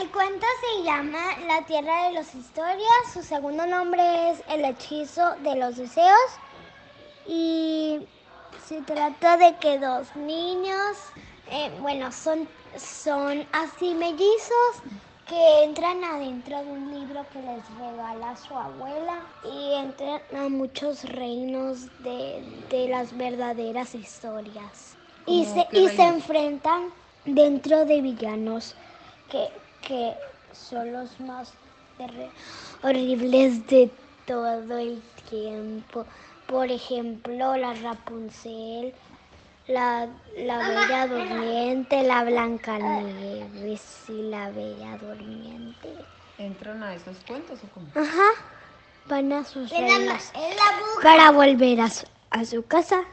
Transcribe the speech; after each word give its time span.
El 0.00 0.12
cuento 0.12 0.46
se 0.60 0.84
llama 0.84 1.18
La 1.48 1.66
Tierra 1.66 2.04
de 2.04 2.12
las 2.12 2.32
Historias, 2.32 3.12
su 3.12 3.20
segundo 3.20 3.66
nombre 3.66 4.30
es 4.30 4.44
El 4.48 4.64
Hechizo 4.64 5.34
de 5.42 5.56
los 5.56 5.76
Deseos. 5.76 6.30
Y 7.26 7.98
se 8.64 8.80
trata 8.82 9.36
de 9.36 9.56
que 9.56 9.80
dos 9.80 10.14
niños, 10.14 10.98
eh, 11.50 11.72
bueno, 11.80 12.12
son, 12.12 12.46
son 12.76 13.44
así 13.50 13.92
mellizos 13.94 14.82
que 15.26 15.64
entran 15.64 16.04
adentro 16.04 16.58
de 16.58 16.70
un 16.70 16.94
libro 16.94 17.26
que 17.32 17.40
les 17.40 17.68
regala 17.80 18.36
su 18.36 18.54
abuela 18.54 19.20
y 19.52 19.74
entran 19.74 20.20
a 20.36 20.48
muchos 20.48 21.02
reinos 21.02 21.86
de, 22.04 22.44
de 22.70 22.88
las 22.88 23.16
verdaderas 23.16 23.96
historias. 23.96 24.96
Y 25.26 25.44
se, 25.44 25.66
y 25.72 25.88
se 25.88 26.04
enfrentan 26.04 26.92
dentro 27.24 27.84
de 27.84 28.00
villanos 28.00 28.76
que, 29.28 29.50
que 29.88 30.12
son 30.52 30.92
los 30.92 31.18
más 31.20 31.50
horribles 32.82 33.66
de 33.68 33.90
todo 34.26 34.78
el 34.78 35.02
tiempo. 35.30 36.04
Por 36.46 36.70
ejemplo, 36.70 37.56
la 37.56 37.72
Rapunzel, 37.72 38.92
la, 39.66 40.06
la 40.36 40.58
Bella 40.68 41.06
Durmiente, 41.06 42.02
la 42.02 42.24
Blanca 42.24 42.78
Nieves 42.78 44.04
y 44.08 44.22
la 44.30 44.50
Bella 44.50 44.98
Durmiente. 44.98 45.88
¿Entran 46.36 46.82
a 46.82 46.94
esos 46.94 47.16
cuentos 47.26 47.58
o 47.64 47.68
cómo? 47.74 47.86
Ajá, 47.94 48.28
van 49.06 49.32
a 49.32 49.44
sus 49.44 49.70
reinos 49.70 50.32
para 51.02 51.30
volver 51.30 51.80
a 51.80 51.88
su, 51.90 52.06
a 52.30 52.44
su 52.44 52.64
casa 52.64 53.04